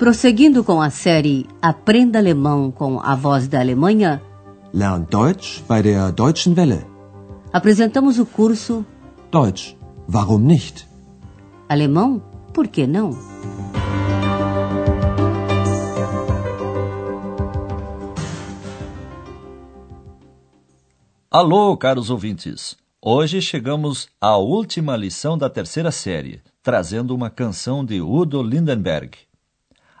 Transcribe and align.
Prosseguindo 0.00 0.64
com 0.64 0.80
a 0.80 0.88
série 0.88 1.46
Aprenda 1.60 2.18
Alemão 2.18 2.70
com 2.70 2.98
a 3.00 3.14
Voz 3.14 3.46
da 3.46 3.60
Alemanha, 3.60 4.22
Lern 4.72 5.04
Deutsch 5.10 5.62
bei 5.68 5.82
der 5.82 6.10
Deutschen 6.10 6.54
Welle. 6.54 6.86
apresentamos 7.52 8.18
o 8.18 8.24
curso 8.24 8.82
Deutsch, 9.30 9.76
warum 10.10 10.38
nicht? 10.38 10.88
Alemão, 11.68 12.22
por 12.54 12.66
que 12.68 12.86
não? 12.86 13.10
Alô, 21.30 21.76
caros 21.76 22.08
ouvintes! 22.08 22.74
Hoje 23.02 23.42
chegamos 23.42 24.08
à 24.18 24.38
última 24.38 24.96
lição 24.96 25.36
da 25.36 25.50
terceira 25.50 25.90
série, 25.90 26.40
trazendo 26.62 27.14
uma 27.14 27.28
canção 27.28 27.84
de 27.84 28.00
Udo 28.00 28.42
Lindenberg. 28.42 29.29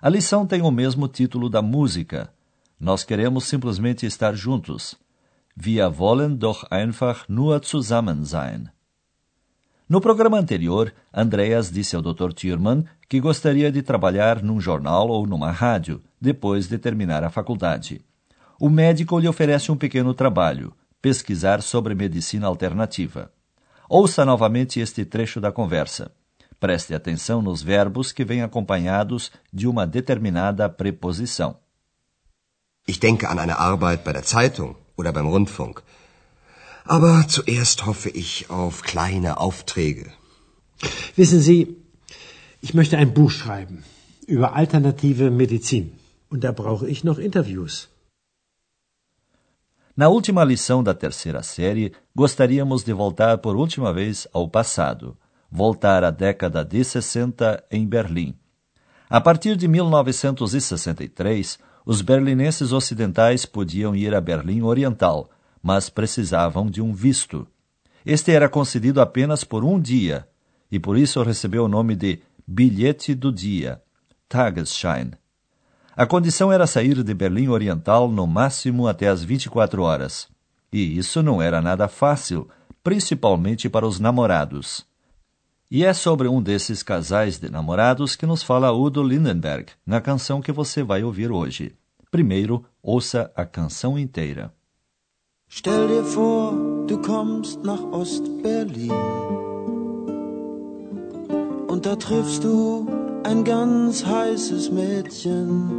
A 0.02 0.08
lição 0.08 0.46
tem 0.46 0.62
o 0.62 0.70
mesmo 0.70 1.06
título 1.06 1.50
da 1.50 1.60
música. 1.60 2.32
Nós 2.78 3.04
queremos 3.04 3.44
simplesmente 3.44 4.06
estar 4.06 4.34
juntos. 4.34 4.96
Wir 5.54 5.90
wollen 5.90 6.36
doch 6.36 6.64
einfach 6.70 7.24
nur 7.28 7.60
zusammen 7.62 8.24
sein. 8.24 8.70
No 9.86 10.00
programa 10.00 10.38
anterior, 10.38 10.92
Andreas 11.12 11.70
disse 11.70 11.96
ao 11.96 12.00
Dr. 12.00 12.32
Thürmann 12.32 12.84
que 13.08 13.20
gostaria 13.20 13.70
de 13.70 13.82
trabalhar 13.82 14.42
num 14.42 14.58
jornal 14.58 15.08
ou 15.08 15.26
numa 15.26 15.50
rádio, 15.50 16.00
depois 16.18 16.66
de 16.66 16.78
terminar 16.78 17.22
a 17.22 17.28
faculdade. 17.28 18.00
O 18.58 18.70
médico 18.70 19.18
lhe 19.18 19.28
oferece 19.28 19.70
um 19.70 19.76
pequeno 19.76 20.14
trabalho 20.14 20.72
pesquisar 21.02 21.60
sobre 21.60 21.94
medicina 21.94 22.46
alternativa. 22.46 23.30
Ouça 23.88 24.24
novamente 24.24 24.80
este 24.80 25.04
trecho 25.04 25.40
da 25.40 25.50
conversa. 25.50 26.10
Preste 26.60 26.94
atenção 26.94 27.40
nos 27.40 27.62
verbos 27.62 28.12
que 28.12 28.24
vêm 28.24 28.42
acompanhados 28.42 29.32
de 29.50 29.66
uma 29.66 29.86
determinada 29.86 30.68
preposição. 30.68 31.56
Ich 32.86 33.00
denke 33.00 33.26
an 33.26 33.38
eine 33.38 33.58
Arbeit 33.58 34.04
bei 34.04 34.12
der 34.12 34.24
Zeitung 34.24 34.76
oder 34.96 35.12
beim 35.12 35.26
Rundfunk. 35.26 35.82
Aber 36.84 37.26
zuerst 37.28 37.86
hoffe 37.86 38.10
ich 38.10 38.50
auf 38.50 38.82
kleine 38.82 39.38
Aufträge. 39.38 40.12
Wissen 41.16 41.40
Sie, 41.40 41.76
ich 42.60 42.74
möchte 42.74 42.96
ein 42.98 43.14
Buch 43.14 43.30
schreiben 43.30 43.84
über 44.26 44.54
alternative 44.54 45.30
Medizin. 45.30 45.98
Und 46.28 46.44
da 46.44 46.52
brauche 46.52 46.88
ich 46.88 47.04
noch 47.04 47.18
Interviews. 47.18 47.88
Na 49.96 50.08
última 50.08 50.44
lição 50.44 50.82
da 50.82 50.94
terceira 50.94 51.42
série, 51.42 51.92
gostaríamos 52.14 52.84
de 52.84 52.92
voltar 52.92 53.38
por 53.38 53.56
última 53.56 53.92
vez 53.92 54.28
ao 54.32 54.48
passado, 54.48 55.16
voltar 55.50 56.04
à 56.04 56.10
década 56.10 56.64
de 56.64 56.84
60 56.84 57.64
em 57.70 57.86
Berlim. 57.86 58.34
A 59.08 59.20
partir 59.20 59.56
de 59.56 59.66
1963, 59.66 61.58
os 61.84 62.00
berlinenses 62.00 62.72
ocidentais 62.72 63.44
podiam 63.44 63.96
ir 63.96 64.14
a 64.14 64.20
Berlim 64.20 64.62
Oriental, 64.62 65.28
mas 65.62 65.90
precisavam 65.90 66.70
de 66.70 66.80
um 66.80 66.92
visto. 66.92 67.46
Este 68.06 68.32
era 68.32 68.48
concedido 68.48 69.00
apenas 69.00 69.42
por 69.42 69.64
um 69.64 69.80
dia, 69.80 70.28
e 70.70 70.78
por 70.78 70.96
isso 70.96 71.22
recebeu 71.22 71.64
o 71.64 71.68
nome 71.68 71.96
de 71.96 72.20
bilhete 72.46 73.14
do 73.14 73.32
dia, 73.32 73.82
Tagesschein. 74.28 75.10
A 75.96 76.06
condição 76.06 76.52
era 76.52 76.66
sair 76.66 77.02
de 77.02 77.12
Berlim 77.12 77.48
Oriental 77.48 78.08
no 78.08 78.26
máximo 78.26 78.86
até 78.86 79.08
as 79.08 79.24
24 79.24 79.82
horas. 79.82 80.28
E 80.72 80.96
isso 80.96 81.22
não 81.22 81.42
era 81.42 81.60
nada 81.60 81.88
fácil, 81.88 82.48
principalmente 82.82 83.68
para 83.68 83.86
os 83.86 83.98
namorados. 83.98 84.86
E 85.72 85.84
é 85.84 85.94
sobre 85.94 86.26
um 86.26 86.42
desses 86.42 86.82
casais 86.82 87.38
de 87.38 87.48
namorados 87.48 88.16
que 88.16 88.26
nos 88.26 88.42
fala 88.42 88.72
Udo 88.72 89.04
Lindenberg, 89.04 89.66
na 89.86 90.00
canção 90.00 90.40
que 90.40 90.50
você 90.50 90.82
vai 90.82 91.04
ouvir 91.04 91.30
hoje. 91.30 91.76
Primeiro, 92.10 92.64
ouça 92.82 93.30
a 93.36 93.46
canção 93.46 93.96
inteira. 93.96 94.52
Stell 95.48 95.86
dir 95.86 96.02
vor, 96.02 96.52
du 96.88 96.98
kommst 96.98 97.60
nach 97.62 97.82
Ost-Berlin 97.92 98.90
und 101.68 101.86
da 101.86 101.94
triffst 101.94 102.42
du 102.42 102.88
ein 103.22 103.44
ganz 103.44 104.04
heißes 104.04 104.70
Mädchen. 104.70 105.70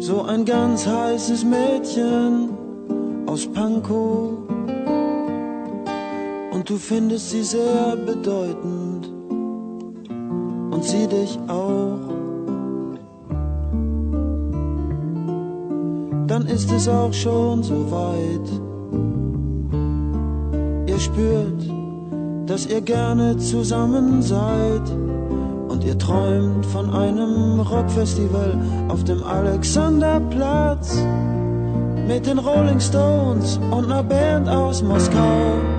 So 0.00 0.22
ein 0.22 0.46
ganz 0.46 0.86
heißes 0.86 1.44
Mädchen 1.44 2.48
aus 3.26 3.46
Pankow. 3.46 4.57
Du 6.68 6.76
findest 6.76 7.30
sie 7.30 7.42
sehr 7.44 7.96
bedeutend 7.96 9.08
und 10.70 10.84
sie 10.84 11.06
dich 11.06 11.38
auch. 11.48 11.96
Dann 16.26 16.46
ist 16.46 16.70
es 16.70 16.86
auch 16.86 17.14
schon 17.14 17.62
so 17.62 17.90
weit. 17.90 18.50
Ihr 20.90 20.98
spürt, 20.98 21.72
dass 22.44 22.66
ihr 22.66 22.82
gerne 22.82 23.38
zusammen 23.38 24.20
seid 24.20 24.90
und 25.68 25.82
ihr 25.84 25.96
träumt 25.96 26.66
von 26.66 26.90
einem 26.90 27.60
Rockfestival 27.60 28.58
auf 28.88 29.04
dem 29.04 29.22
Alexanderplatz 29.22 30.98
mit 32.06 32.26
den 32.26 32.38
Rolling 32.38 32.78
Stones 32.78 33.58
und 33.70 33.86
einer 33.86 34.02
Band 34.02 34.50
aus 34.50 34.82
Moskau. 34.82 35.77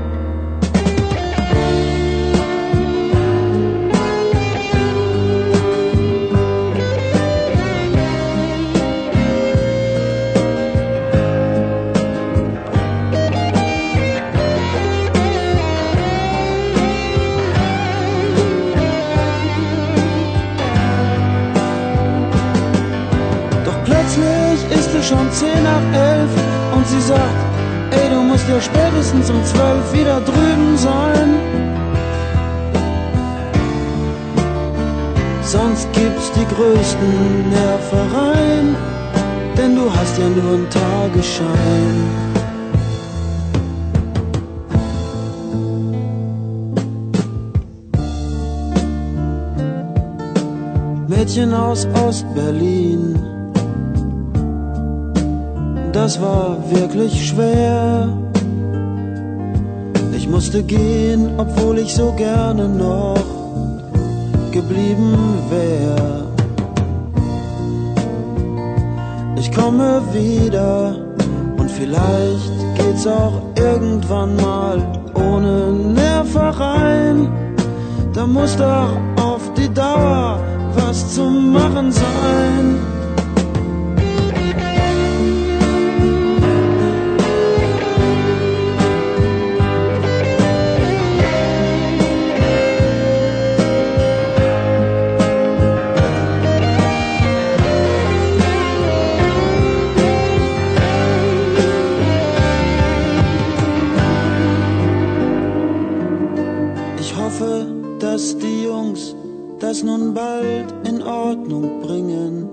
Es 24.99 25.07
schon 25.07 25.31
zehn 25.31 25.63
nach 25.63 25.87
elf 25.93 26.31
und 26.75 26.87
sie 26.87 27.01
sagt, 27.01 27.41
ey, 27.91 28.09
du 28.09 28.21
musst 28.21 28.47
ja 28.49 28.59
spätestens 28.59 29.29
um 29.29 29.43
zwölf 29.45 29.93
wieder 29.93 30.19
drüben 30.21 30.77
sein. 30.77 31.29
Sonst 35.41 35.87
gibt's 35.93 36.31
die 36.33 36.45
größten 36.55 37.49
Nervereien, 37.49 38.75
denn 39.57 39.75
du 39.75 39.91
hast 39.95 40.17
ja 40.17 40.27
nur 40.29 40.53
einen 40.53 40.69
Tagesschein. 40.69 41.97
Mädchen 51.07 51.53
aus 51.53 51.87
Ost-Berlin. 52.05 53.38
Das 55.91 56.21
war 56.21 56.57
wirklich 56.69 57.29
schwer. 57.29 58.09
Ich 60.15 60.27
musste 60.27 60.61
gehen, 60.63 61.31
obwohl 61.37 61.79
ich 61.79 61.93
so 61.93 62.11
gerne 62.13 62.69
noch 62.69 63.17
geblieben 64.51 65.17
wär. 65.49 66.25
Ich 69.37 69.51
komme 69.51 70.01
wieder 70.13 70.95
und 71.57 71.71
vielleicht 71.71 72.51
geht's 72.75 73.07
auch 73.07 73.41
irgendwann 73.55 74.35
mal 74.35 74.81
ohne 75.15 75.71
Nervereien. 75.71 77.29
Da 78.13 78.27
muss 78.27 78.55
doch 78.57 78.89
auf 79.15 79.53
die 79.55 79.69
Dauer 79.73 80.39
nun 109.89 110.13
bald 110.13 110.69
in 110.83 111.01
Ordnung 111.01 111.81
bringen, 111.81 112.47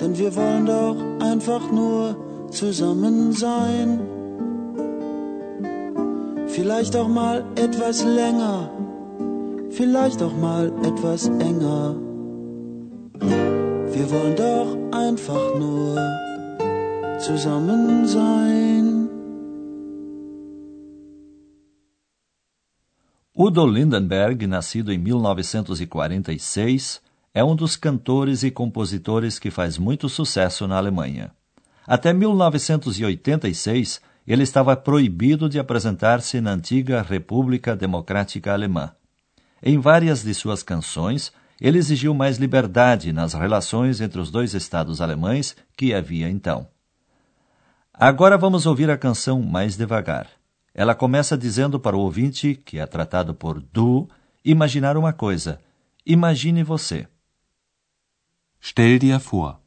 denn 0.00 0.16
wir 0.16 0.34
wollen 0.34 0.64
doch 0.64 0.96
einfach 1.20 1.70
nur 1.70 2.16
zusammen 2.50 3.32
sein. 3.32 4.00
Vielleicht 6.46 6.96
auch 6.96 7.08
mal 7.08 7.44
etwas 7.56 8.02
länger, 8.04 8.70
vielleicht 9.70 10.22
auch 10.22 10.36
mal 10.48 10.72
etwas 10.90 11.28
enger. 11.50 11.96
Wir 13.96 14.06
wollen 14.14 14.36
doch 14.36 14.70
einfach 15.04 15.46
nur 15.58 15.98
zusammen 17.18 18.06
sein. 18.06 18.93
Udo 23.36 23.66
Lindenberg, 23.66 24.46
nascido 24.46 24.92
em 24.92 24.98
1946, 24.98 27.02
é 27.34 27.42
um 27.42 27.56
dos 27.56 27.74
cantores 27.74 28.44
e 28.44 28.50
compositores 28.50 29.40
que 29.40 29.50
faz 29.50 29.76
muito 29.76 30.08
sucesso 30.08 30.68
na 30.68 30.76
Alemanha. 30.76 31.32
Até 31.84 32.12
1986, 32.12 34.00
ele 34.24 34.44
estava 34.44 34.76
proibido 34.76 35.48
de 35.48 35.58
apresentar-se 35.58 36.40
na 36.40 36.52
antiga 36.52 37.02
República 37.02 37.74
Democrática 37.74 38.52
Alemã. 38.52 38.92
Em 39.60 39.80
várias 39.80 40.22
de 40.22 40.32
suas 40.32 40.62
canções, 40.62 41.32
ele 41.60 41.78
exigiu 41.78 42.14
mais 42.14 42.38
liberdade 42.38 43.12
nas 43.12 43.34
relações 43.34 44.00
entre 44.00 44.20
os 44.20 44.30
dois 44.30 44.54
estados 44.54 45.00
alemães 45.00 45.56
que 45.76 45.92
havia 45.92 46.30
então. 46.30 46.68
Agora 47.92 48.38
vamos 48.38 48.64
ouvir 48.64 48.88
a 48.90 48.96
canção 48.96 49.42
mais 49.42 49.76
devagar. 49.76 50.28
Ela 50.74 50.94
começa 50.94 51.38
dizendo 51.38 51.78
para 51.78 51.96
o 51.96 52.00
ouvinte, 52.00 52.56
que 52.56 52.80
é 52.80 52.86
tratado 52.86 53.32
por 53.32 53.60
du, 53.60 54.08
imaginar 54.44 54.96
uma 54.96 55.12
coisa. 55.12 55.60
Imagine 56.04 56.64
você. 56.64 57.06
Stell 58.60 58.98
dir 58.98 59.18
vor. 59.20 59.60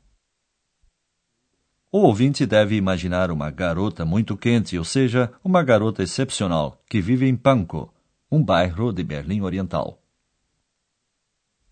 O 1.89 1.99
ouvinte 1.99 2.45
deve 2.45 2.75
imaginar 2.75 3.31
uma 3.31 3.49
garota 3.49 4.03
muito 4.03 4.35
quente, 4.35 4.77
ou 4.77 4.83
seja, 4.83 5.31
uma 5.41 5.63
garota 5.63 6.03
excepcional, 6.03 6.83
que 6.89 6.99
vive 6.99 7.25
em 7.25 7.37
Pankow, 7.37 7.93
um 8.29 8.43
bairro 8.43 8.91
de 8.91 9.03
Berlim 9.03 9.41
Oriental. 9.41 10.01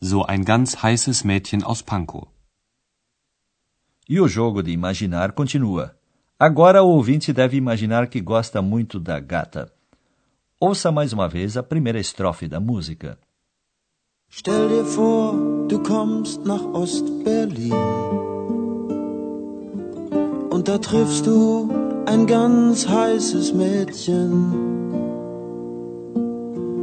So 0.02 0.24
ein 0.30 0.44
ganz 0.44 0.76
heißes 0.76 1.24
Mädchen 1.24 1.64
aus 1.64 1.82
Pankow. 1.82 2.32
E 4.08 4.22
o 4.22 4.28
jogo 4.28 4.64
de 4.64 4.72
imaginar 4.72 5.34
continua. 5.34 5.95
Agora 6.38 6.84
o 6.84 6.90
ouvinte 6.90 7.32
deve 7.32 7.56
imaginar 7.56 8.08
que 8.08 8.20
gosta 8.20 8.62
muito 8.62 9.00
da 9.00 9.22
gata. 9.22 9.72
Ouça 10.60 10.92
mais 10.92 11.14
uma 11.14 11.30
vez 11.30 11.56
a 11.56 11.64
primeira 11.64 11.98
estrofe 11.98 12.46
da 12.46 12.60
música. 12.60 13.18
Stell 14.30 14.68
dir 14.68 14.84
vor, 14.84 15.34
du 15.70 15.80
kommst 15.80 16.46
nach 16.46 16.62
Ost-Berlin. 16.74 17.72
Und 20.52 20.68
da 20.68 20.78
triffst 20.78 21.26
du 21.26 21.70
ein 22.06 22.26
ganz 22.26 22.86
heißes 22.86 23.54
Mädchen. 23.54 24.52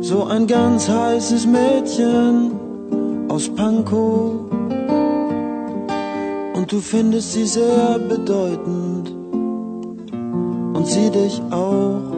So 0.00 0.25
ein 0.28 0.46
ganz 0.46 0.88
heißes 0.88 1.44
Mädchen 1.44 2.52
aus 3.28 3.50
Pankow. 3.50 4.50
Und 6.54 6.72
du 6.72 6.81
findest 6.81 7.32
sie 7.32 7.46
sehr 7.46 7.99
bedeutend. 7.99 8.91
Und 10.82 10.88
sie 10.88 11.11
dich 11.11 11.40
auch. 11.52 12.11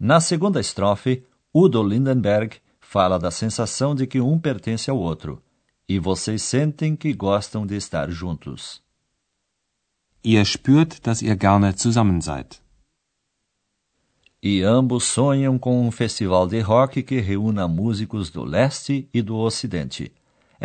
Na 0.00 0.20
segunda 0.20 0.58
estrofe, 0.58 1.22
Udo 1.54 1.80
Lindenberg 1.80 2.60
fala 2.80 3.16
da 3.16 3.30
sensação 3.30 3.94
de 3.94 4.04
que 4.08 4.20
um 4.20 4.36
pertence 4.36 4.90
ao 4.90 4.98
outro, 4.98 5.40
e 5.88 6.00
vocês 6.00 6.42
sentem 6.42 6.96
que 6.96 7.12
gostam 7.12 7.64
de 7.64 7.76
estar 7.76 8.10
juntos. 8.10 8.82
Ihr 10.24 10.44
spürt, 10.44 11.00
dass 11.04 11.22
ihr 11.22 11.36
gerne 11.36 11.72
zusammen 11.78 12.20
seid. 12.20 12.60
E 14.42 14.60
ambos 14.62 15.04
sonham 15.04 15.56
com 15.56 15.86
um 15.86 15.92
festival 15.92 16.48
de 16.48 16.58
rock 16.58 17.00
que 17.04 17.20
reúna 17.20 17.68
músicos 17.68 18.28
do 18.28 18.42
leste 18.42 19.08
e 19.14 19.22
do 19.22 19.36
ocidente. 19.36 20.12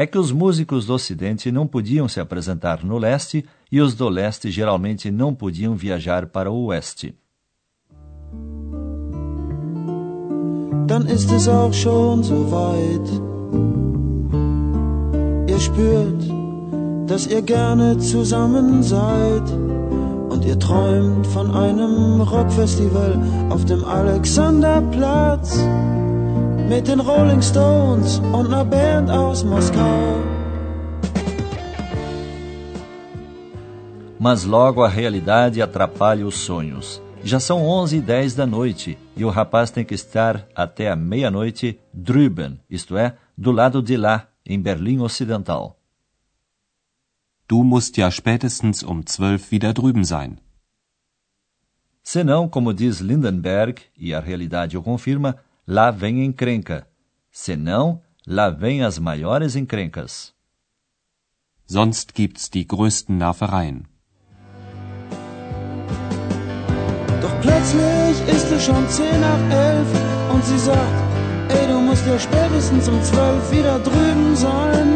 É 0.01 0.05
que 0.07 0.17
os 0.17 0.31
músicos 0.31 0.85
do 0.85 0.93
ocidente 0.93 1.51
não 1.51 1.67
podiam 1.67 2.07
se 2.07 2.21
apresentar 2.21 2.85
no 2.85 2.97
leste 2.97 3.45
e 3.69 3.81
os 3.81 3.93
do 3.93 4.07
leste 4.07 4.49
geralmente 4.49 5.11
não 5.11 5.35
podiam 5.35 5.75
viajar 5.75 6.27
para 6.27 6.49
o 6.49 6.67
oeste. 6.67 7.15
dann 10.89 11.05
ist 11.05 11.31
es 11.31 11.47
auch 11.47 11.73
schon 11.73 12.23
so 12.23 12.39
weit. 12.51 13.07
Ihr 15.51 15.59
spürt, 15.59 16.21
dass 17.09 17.27
ihr 17.27 17.43
gerne 17.43 17.97
zusammen 17.99 18.81
seid 18.81 19.47
und 20.29 20.43
ihr 20.45 20.57
träumt 20.57 21.27
von 21.27 21.51
einem 21.51 22.21
Rockfestival 22.21 23.13
auf 23.49 23.65
dem 23.65 23.83
Alexanderplatz 23.85 25.59
mit 26.69 26.87
den 26.87 26.99
Rolling 26.99 27.41
Stones 27.41 28.19
und 28.19 28.45
einer 28.45 28.63
Band 28.63 29.09
aus 29.09 29.43
Moskau. 29.43 30.23
Mas 34.19 34.43
logo 34.45 34.83
a 34.83 34.87
realidade 34.87 35.61
atrapalha 35.63 36.25
os 36.27 36.35
sonhos. 36.35 37.01
Já 37.23 37.39
são 37.39 37.65
onze 37.65 37.97
e 37.97 38.01
dez 38.01 38.35
da 38.35 38.45
noite 38.45 38.97
e 39.17 39.25
o 39.25 39.29
rapaz 39.29 39.71
tem 39.71 39.83
que 39.83 39.95
estar 39.95 40.47
até 40.55 40.89
a 40.89 40.95
meia-noite 40.95 41.79
drüben, 41.91 42.59
isto 42.69 42.95
é, 42.95 43.17
do 43.35 43.51
lado 43.51 43.81
de 43.81 43.97
lá, 43.97 44.27
em 44.45 44.61
Berlim 44.61 44.99
Ocidental. 45.01 45.75
Du 47.47 47.63
musst 47.63 47.97
ja 47.97 48.11
spätestens 48.11 48.83
um 48.83 49.01
zwölf 49.03 49.51
wieder 49.51 49.73
drüben 49.73 50.03
sein. 50.03 50.37
Senão, 52.03 52.47
como 52.47 52.73
diz 52.73 52.99
Lindenberg, 52.99 53.81
e 53.97 54.13
a 54.13 54.19
realidade 54.19 54.77
o 54.77 54.83
confirma, 54.83 55.35
lá 55.69 55.91
vem 55.91 56.25
encrenca. 56.25 56.87
Senão, 57.31 58.01
lá 58.25 58.49
vem 58.49 58.83
as 58.83 58.97
maiores 58.97 59.55
encrencas. 59.55 60.33
Sonst 61.67 62.15
gibt's 62.15 62.49
die 62.49 62.65
größten 62.65 63.15
Nervereien. 63.15 63.85
Plötzlich 67.41 68.17
ist 68.35 68.51
es 68.51 68.65
schon 68.65 68.89
zehn 68.89 69.21
nach 69.21 69.43
elf 69.51 69.87
und 70.33 70.43
sie 70.43 70.59
sagt, 70.59 71.01
ey, 71.49 71.67
du 71.67 71.79
musst 71.79 72.05
ja 72.05 72.17
spätestens 72.19 72.89
um 72.89 73.01
zwölf 73.03 73.51
wieder 73.51 73.79
drüben 73.79 74.35
sein. 74.35 74.87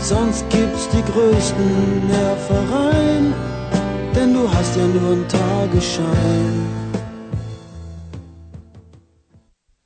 Sonst 0.00 0.44
gibt's 0.50 0.88
die 0.90 1.02
größten 1.12 2.06
Nervereien, 2.08 3.34
denn 4.26 4.34
du 4.34 4.52
hast 4.52 4.76
ja 4.76 4.86
nur 4.86 5.12
einen 5.12 5.28
Tagesschein. 5.28 6.54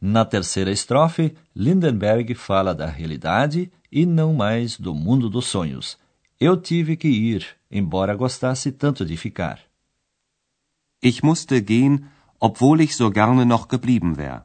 Na 0.00 0.24
terceira 0.24 0.70
estrofe, 0.70 1.34
Lindenberg 1.54 2.34
fala 2.34 2.74
da 2.74 2.86
realidade 2.86 3.70
e 3.92 4.06
não 4.06 4.32
mais 4.34 4.78
do 4.78 4.94
mundo 4.94 5.28
dos 5.28 5.46
sonhos. 5.46 5.98
Eu 6.40 6.56
tive 6.56 6.96
que 6.96 7.08
ir, 7.08 7.46
embora 7.70 8.14
gostasse 8.14 8.72
tanto 8.72 9.04
de 9.04 9.16
ficar. 9.16 9.58
Ich 11.02 11.22
musste 11.22 11.60
gehen, 11.60 12.06
obwohl 12.40 12.80
ich 12.80 12.96
so 12.96 13.10
gerne 13.10 13.44
noch 13.44 13.68
geblieben 13.68 14.16
wäre. 14.16 14.42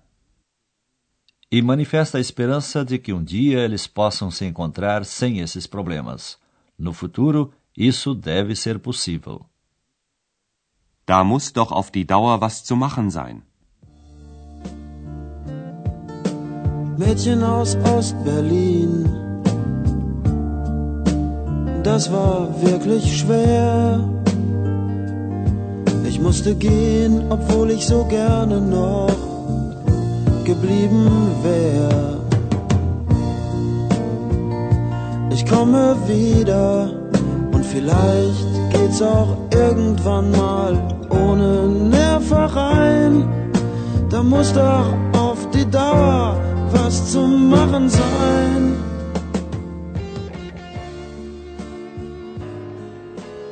E 1.51 1.61
manifesta 1.61 2.17
a 2.17 2.21
esperança 2.21 2.83
de 2.83 2.97
que 2.97 3.13
um 3.13 3.23
dia 3.23 3.59
eles 3.59 3.87
possam 3.87 4.29
se 4.29 4.43
encontrar 4.45 5.05
sem 5.05 5.39
esses 5.39 5.65
problemas. 5.65 6.37
No 6.77 6.91
futuro, 6.91 7.53
isso 7.77 8.13
deve 8.13 8.55
ser 8.55 8.77
possível. 8.79 9.45
Da 11.05 11.23
muss 11.23 11.53
doch 11.53 11.71
auf 11.71 11.91
die 11.91 12.07
Dauer 12.07 12.41
was 12.41 12.63
zu 12.63 12.75
machen 12.75 13.09
sein. 13.09 13.43
Mädchen 16.97 17.43
aus 17.43 17.75
Ost-Berlin 17.75 19.25
das 21.85 22.11
war 22.11 22.47
wirklich 22.61 23.19
schwer. 23.19 24.03
Ich 26.03 26.19
musste 26.19 26.55
gehen, 26.55 27.21
obwohl 27.29 27.69
ich 27.69 27.85
so 27.85 28.03
gerne 28.05 28.59
noch 28.59 29.15
geblieben 30.43 31.07
wär. 31.43 32.17
Ich 35.29 35.45
komme 35.45 35.95
wieder 36.07 36.89
und 37.51 37.63
vielleicht 37.63 38.47
geht's 38.71 39.01
auch 39.03 39.37
irgendwann 39.51 40.31
mal 40.31 40.94
ohne 41.15 41.67
Nervereien. 41.67 43.15
Da 44.09 44.23
muss 44.23 44.53
doch 44.53 44.87
auf 45.13 45.49
die 45.51 45.65
Dauer 45.65 46.39
was 46.71 47.11
zu 47.11 47.21
machen 47.27 47.89
sein. 47.89 48.75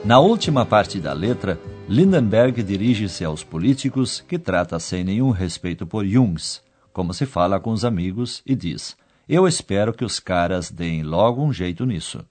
Na 0.05 0.19
última 0.19 0.65
parte 0.65 0.99
da 0.99 1.13
letra, 1.13 1.57
Lindenberg 1.87 2.61
dirige-se 2.61 3.23
aos 3.23 3.43
políticos 3.43 4.21
que 4.27 4.37
trata 4.37 4.79
sem 4.79 5.03
nenhum 5.03 5.31
respeito 5.31 5.85
por 5.85 6.05
Jungs, 6.05 6.61
como 6.91 7.13
se 7.13 7.25
fala 7.25 7.59
com 7.59 7.71
os 7.71 7.85
amigos, 7.85 8.41
e 8.45 8.55
diz: 8.55 8.97
Eu 9.27 9.47
espero 9.47 9.93
que 9.93 10.03
os 10.03 10.19
caras 10.19 10.69
deem 10.69 11.03
logo 11.03 11.41
um 11.41 11.53
jeito 11.53 11.85
nisso. 11.85 12.25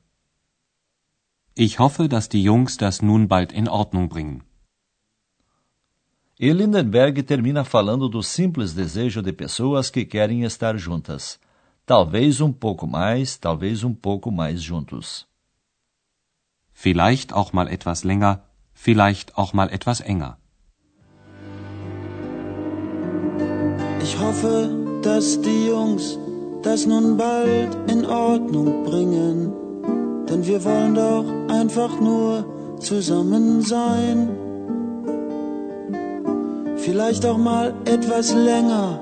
Ich 1.57 1.79
hoffe, 1.79 2.09
dass 2.09 2.29
die 2.29 2.43
Jungs 2.43 2.77
das 2.77 3.01
nun 3.03 3.27
bald 3.27 3.53
in 3.53 3.69
Ordnung 3.69 4.09
bringen. 4.09 4.43
E 6.43 6.53
Lindenberg 6.53 7.23
termina 7.23 7.63
falando 7.63 8.09
do 8.09 8.21
simples 8.21 8.75
desejo 8.75 9.23
de 9.23 9.33
pessoas 9.33 9.89
que 9.89 10.05
querem 10.05 10.43
estar 10.43 10.77
juntas. 10.77 11.39
Talvez 11.87 12.41
um 12.41 12.53
pouco 12.53 12.85
mais, 12.85 13.39
talvez 13.39 13.85
um 13.85 13.95
pouco 13.95 14.29
mais 14.33 14.61
juntos. 14.61 15.25
Vielleicht 16.73 17.33
auch 17.33 17.53
mal 17.53 17.69
etwas 17.69 18.03
länger, 18.03 18.41
vielleicht 18.75 19.39
auch 19.39 19.53
mal 19.53 19.73
etwas 19.73 20.01
enger. 20.01 20.37
Ich 24.03 24.19
hoffe, 24.19 24.69
dass 25.05 25.41
die 25.41 25.67
Jungs 25.69 26.19
das 26.65 26.87
nun 26.87 27.17
bald 27.17 27.71
in 27.89 28.05
Ordnung 28.05 28.83
bringen, 28.83 29.53
denn 30.29 30.45
wir 30.45 30.65
wollen 30.65 30.97
doch 30.97 31.25
einfach 31.49 32.01
nur 32.01 32.45
zusammen 32.81 33.63
sein. 33.63 34.42
Vielleicht 36.85 37.25
auch 37.25 37.39
mal 37.39 37.73
etwas 37.85 38.35
länger, 38.35 39.01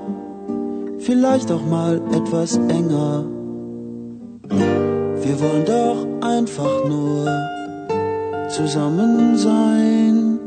vielleicht 0.99 1.51
auch 1.51 1.65
mal 1.65 1.99
etwas 2.13 2.57
enger. 2.57 3.25
Wir 5.23 5.39
wollen 5.41 5.65
doch 5.65 6.05
einfach 6.21 6.85
nur 6.87 7.25
zusammen 8.49 9.35
sein. 9.35 10.39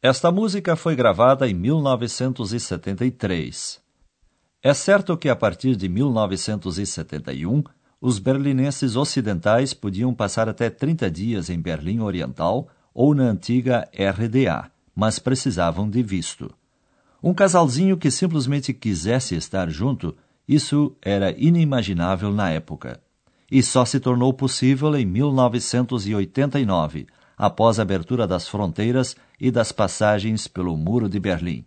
Esta 0.00 0.30
música 0.30 0.76
foi 0.76 0.94
gravada 0.94 1.48
em 1.48 1.54
1973. 1.54 3.80
É 4.62 4.72
certo 4.72 5.16
que 5.16 5.28
a 5.28 5.34
partir 5.34 5.74
de 5.74 5.88
1971, 5.88 7.64
os 8.00 8.20
berlinenses 8.20 8.94
ocidentais 8.94 9.74
podiam 9.74 10.14
passar 10.14 10.48
até 10.48 10.70
30 10.70 11.10
dias 11.10 11.50
em 11.50 11.60
Berlim 11.60 12.02
Oriental 12.02 12.68
ou 12.96 13.14
na 13.14 13.24
antiga 13.24 13.86
RDA, 13.92 14.70
mas 14.94 15.18
precisavam 15.18 15.90
de 15.90 16.02
visto. 16.02 16.50
Um 17.22 17.34
casalzinho 17.34 17.98
que 17.98 18.10
simplesmente 18.10 18.72
quisesse 18.72 19.34
estar 19.34 19.68
junto, 19.68 20.16
isso 20.48 20.96
era 21.02 21.30
inimaginável 21.32 22.32
na 22.32 22.48
época. 22.48 22.98
E 23.50 23.62
só 23.62 23.84
se 23.84 24.00
tornou 24.00 24.32
possível 24.32 24.96
em 24.96 25.04
1989, 25.04 27.06
após 27.36 27.78
a 27.78 27.82
abertura 27.82 28.26
das 28.26 28.48
fronteiras 28.48 29.14
e 29.38 29.50
das 29.50 29.72
passagens 29.72 30.48
pelo 30.48 30.74
Muro 30.74 31.06
de 31.06 31.20
Berlim. 31.20 31.66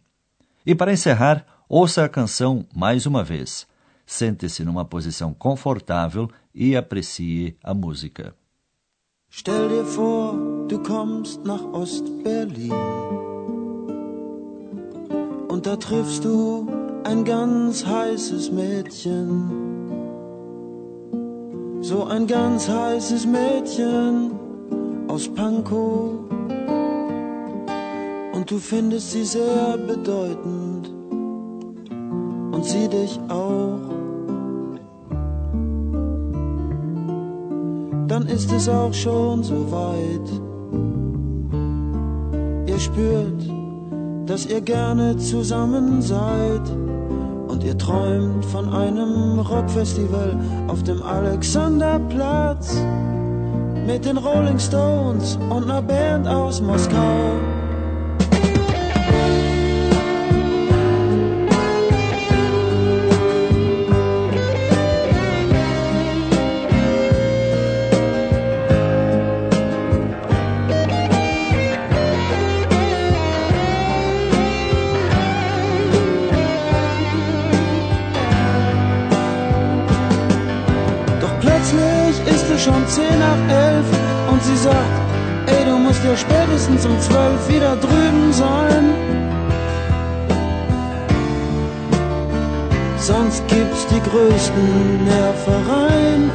E 0.65 0.73
para 0.73 0.91
encerrar, 0.91 1.45
ouça 1.69 2.05
a 2.05 2.09
canção 2.09 2.65
mais 2.75 3.05
uma 3.05 3.23
vez. 3.23 3.67
Sente-se 4.03 4.65
numa 4.65 4.83
posição 4.83 5.31
confortável 5.31 6.27
e 6.55 6.75
aprecie 6.75 7.55
a 7.63 7.75
música. 7.75 8.33
Stell 9.31 9.69
dir 9.69 9.83
vor, 9.83 10.48
du 10.69 10.77
kommst 10.79 11.43
nach 11.43 11.63
Ostberlin 11.73 12.71
und 15.47 15.65
da 15.65 15.75
triffst 15.75 16.23
du 16.23 16.67
ein 17.03 17.25
ganz 17.25 17.85
heißes 17.85 18.51
Mädchen. 18.51 19.51
So 21.81 22.03
ein 22.03 22.27
ganz 22.27 22.69
heißes 22.69 23.25
Mädchen 23.25 24.31
aus 25.07 25.27
Pankow. 25.27 26.11
Und 28.33 28.51
du 28.51 28.57
findest 28.59 29.11
sie 29.11 29.23
sehr 29.23 29.77
bedeutend 29.77 30.93
und 32.51 32.63
sie 32.63 32.87
dich 32.87 33.19
auch. 33.27 33.79
Dann 38.07 38.27
ist 38.27 38.51
es 38.51 38.69
auch 38.69 38.93
schon 38.93 39.43
so 39.43 39.71
weit. 39.71 40.48
Spürt, 42.79 43.43
dass 44.25 44.45
ihr 44.45 44.61
gerne 44.61 45.17
zusammen 45.17 46.01
seid. 46.01 46.69
Und 47.47 47.63
ihr 47.63 47.77
träumt 47.77 48.45
von 48.45 48.71
einem 48.73 49.39
Rockfestival 49.39 50.39
auf 50.67 50.81
dem 50.83 51.01
Alexanderplatz 51.01 52.77
mit 53.85 54.05
den 54.05 54.17
Rolling 54.17 54.59
Stones 54.59 55.37
und 55.49 55.63
einer 55.63 55.81
Band 55.81 56.27
aus 56.27 56.61
Moskau. 56.61 57.58
Spätestens 86.49 86.85
um 86.85 86.99
zwölf 86.99 87.49
wieder 87.49 87.75
drüben 87.75 88.33
sein. 88.33 88.93
Sonst 92.97 93.47
gibt's 93.47 93.85
die 93.87 94.01
größten 94.09 95.05
Nervereien, 95.05 96.31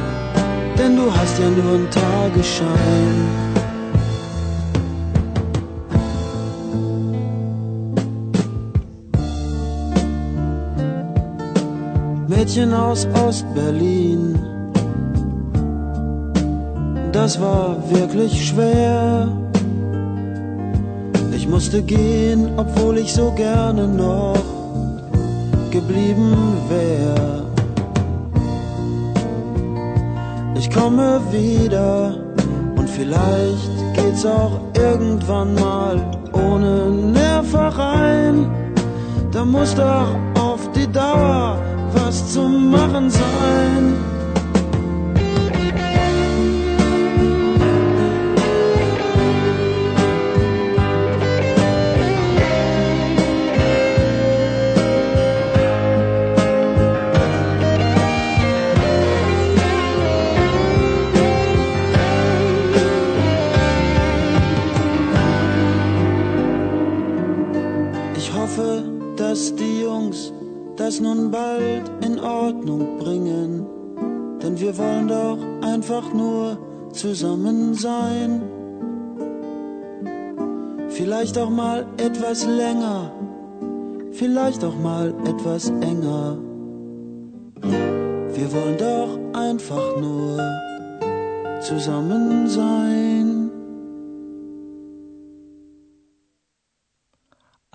denn 0.77 0.95
du 0.95 1.13
hast 1.13 1.39
ja 1.39 1.49
nur 1.49 1.73
einen 1.73 1.89
Tagesschein. 1.89 3.45
Mädchen 12.27 12.73
aus 12.73 13.07
Ostberlin 13.25 14.39
das 17.11 17.39
war 17.39 17.77
wirklich 17.89 18.49
schwer. 18.49 19.44
Ich 21.45 21.51
musste 21.51 21.83
gehen, 21.83 22.49
obwohl 22.57 22.97
ich 22.97 23.13
so 23.13 23.31
gerne 23.31 23.87
noch 23.87 24.35
geblieben 25.69 26.35
wär. 26.67 27.43
Ich 30.55 30.71
komme 30.71 31.21
wieder 31.31 32.17
und 32.75 32.89
vielleicht 32.89 33.69
geht's 33.93 34.25
auch 34.25 34.59
irgendwann 34.75 35.53
mal 35.53 36.01
ohne 36.33 36.89
Nervereien. 36.89 38.47
Da 39.31 39.45
muss 39.45 39.75
doch 39.75 40.15
auf 40.41 40.71
die 40.71 40.91
Dauer 40.91 41.59
was 41.93 42.33
zu 42.33 42.41
machen 42.41 43.11
sein. 43.11 44.14
Das 70.95 71.01
nun 71.01 71.29
bald 71.29 71.91
in 72.05 72.19
Ordnung 72.21 72.97
bringen, 72.99 73.65
denn 74.41 74.57
wir 74.57 74.77
wollen 74.77 75.09
doch 75.09 75.37
einfach 75.61 76.13
nur 76.13 76.57
zusammen 76.93 77.73
sein. 77.73 78.41
Vielleicht 80.87 81.37
auch 81.37 81.49
mal 81.49 81.85
etwas 81.97 82.45
länger, 82.45 83.11
vielleicht 84.11 84.63
auch 84.63 84.77
mal 84.77 85.13
etwas 85.25 85.69
enger. 85.81 86.37
Wir 88.37 88.47
wollen 88.53 88.77
doch 88.77 89.37
einfach 89.37 89.99
nur 89.99 90.39
zusammen 91.59 92.47
sein. 92.47 93.14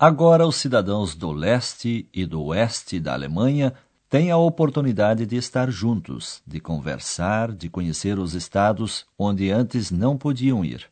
Agora, 0.03 0.47
os 0.47 0.55
cidadãos 0.55 1.13
do 1.13 1.31
leste 1.31 2.09
e 2.11 2.25
do 2.25 2.41
oeste 2.45 2.99
da 2.99 3.13
Alemanha 3.13 3.71
têm 4.09 4.31
a 4.31 4.37
oportunidade 4.37 5.27
de 5.27 5.35
estar 5.35 5.69
juntos, 5.69 6.41
de 6.43 6.59
conversar, 6.59 7.51
de 7.51 7.69
conhecer 7.69 8.17
os 8.17 8.33
estados 8.33 9.05
onde 9.15 9.51
antes 9.51 9.91
não 9.91 10.17
podiam 10.17 10.65
ir. 10.65 10.87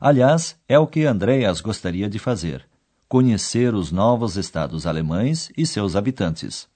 Aliás, 0.00 0.56
é 0.68 0.76
o 0.76 0.86
que 0.88 1.04
Andreas 1.04 1.60
gostaria 1.60 2.10
de 2.10 2.18
fazer: 2.18 2.66
conhecer 3.08 3.72
os 3.72 3.92
novos 3.92 4.36
estados 4.36 4.84
alemães 4.84 5.52
e 5.56 5.64
seus 5.64 5.94
habitantes. 5.94 6.66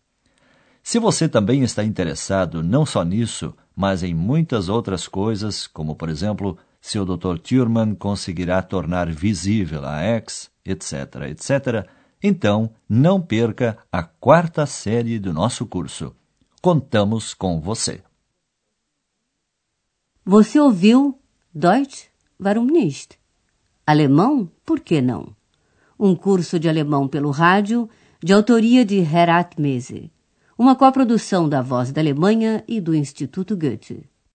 Se 0.81 1.01
você 1.01 1.29
também 1.29 1.65
está 1.65 1.83
interessado 1.83 2.63
não 2.63 2.87
só 2.87 3.03
nisso, 3.03 3.53
mas 3.75 4.05
em 4.05 4.15
muitas 4.15 4.69
outras 4.69 5.09
coisas, 5.09 5.67
como 5.67 5.97
por 5.97 6.09
exemplo 6.09 6.57
se 6.85 6.99
o 6.99 7.05
Dr. 7.07 7.39
Thurman 7.39 7.95
conseguirá 7.95 8.61
tornar 8.61 9.11
visível 9.11 9.87
a 9.87 10.03
X, 10.03 10.51
etc., 10.63 10.93
etc., 11.31 11.89
então 12.23 12.75
não 12.87 13.23
perca 13.23 13.79
a 13.91 14.03
quarta 14.03 14.67
série 14.67 15.19
do 15.19 15.33
nosso 15.33 15.65
curso. 15.65 16.15
Contamos 16.61 17.33
com 17.33 17.59
você. 17.59 18.03
Você 20.27 20.61
ouviu 20.61 21.19
Deutsch? 21.55 22.11
Warum 22.39 22.67
nicht? 22.67 23.19
Alemão? 23.87 24.51
Por 24.63 24.81
que 24.81 25.01
não? 25.01 25.35
Um 25.99 26.15
curso 26.15 26.61
de 26.61 26.69
alemão 26.69 27.09
pelo 27.09 27.31
rádio, 27.31 27.89
de 28.23 28.35
autoria 28.35 28.85
de 28.85 28.99
Herat 28.99 29.59
Mese. 29.59 30.13
Uma 30.59 30.77
coprodução 30.77 31.49
da 31.49 31.63
Voz 31.63 31.91
da 31.91 32.03
Alemanha 32.03 32.63
e 32.69 32.79
do 32.79 32.95
Instituto 32.95 33.57
Goethe. 33.57 34.07